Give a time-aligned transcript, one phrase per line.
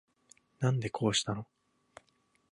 [0.57, 1.45] なんでこうしたの